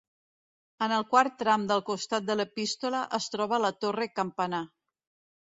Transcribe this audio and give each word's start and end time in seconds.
En 0.85 0.93
el 0.95 1.03
quart 1.11 1.35
tram 1.41 1.65
del 1.71 1.83
costat 1.89 2.25
de 2.31 2.37
l'epístola 2.39 3.03
es 3.19 3.29
troba 3.35 3.61
la 3.67 3.73
torre-campanar. 3.87 4.65